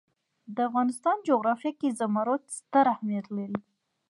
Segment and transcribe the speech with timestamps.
[0.55, 3.57] د افغانستان جغرافیه کې زمرد ستر اهمیت لري.